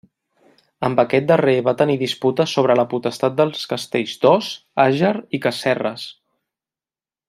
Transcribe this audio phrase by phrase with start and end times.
[0.87, 4.51] Amb aquest darrer va tenir disputes sobre la potestat dels castells d'Os,
[4.89, 6.13] Àger i Casserres.